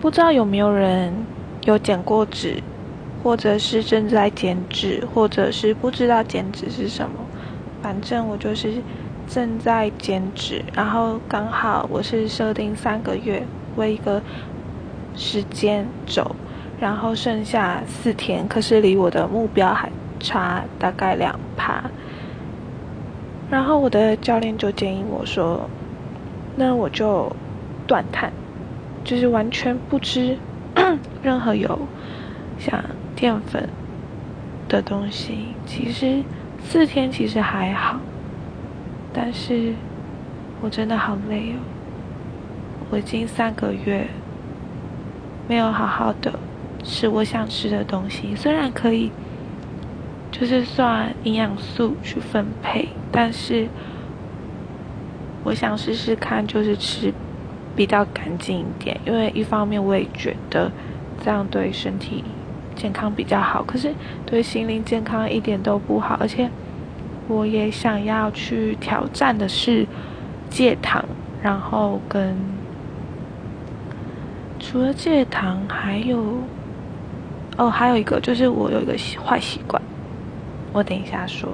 [0.00, 1.12] 不知道有没有人
[1.64, 2.62] 有减过脂，
[3.22, 7.16] 或者是正在减脂，或者是不知道减脂是什么。
[7.82, 8.74] 反正我就是
[9.26, 13.42] 正在减脂，然后刚好我是设定三个月
[13.76, 14.22] 为一个
[15.16, 16.24] 时间轴，
[16.80, 19.90] 然后剩下四天，可是离我的目标还
[20.20, 21.82] 差大概两趴。
[23.50, 25.68] 然后我的教练就建议我说
[26.54, 27.30] ：“那我就
[27.86, 28.32] 断碳。”
[29.08, 30.36] 就是完全不吃
[31.24, 31.78] 任何油，
[32.58, 32.84] 像
[33.16, 33.66] 淀粉
[34.68, 35.46] 的东西。
[35.64, 36.22] 其实
[36.62, 37.98] 四天其实还好，
[39.10, 39.72] 但是
[40.60, 41.56] 我真的好累哦。
[42.90, 44.06] 我已经三个月
[45.48, 46.38] 没有好好的
[46.84, 49.10] 吃我想吃的东西，虽然可以
[50.30, 53.68] 就是算营养素去分配，但是
[55.44, 57.10] 我想试试看，就是吃。
[57.78, 60.68] 比较干净一点，因为一方面我也觉得
[61.22, 62.24] 这样对身体
[62.74, 63.94] 健康比较好，可是
[64.26, 66.16] 对心灵健康一点都不好。
[66.18, 66.50] 而且
[67.28, 69.86] 我也想要去挑战的是
[70.50, 71.04] 戒糖，
[71.40, 72.36] 然后跟
[74.58, 76.38] 除了戒糖，还有
[77.58, 79.80] 哦，还有一个就是我有一个坏习惯，
[80.72, 81.48] 我等一下说。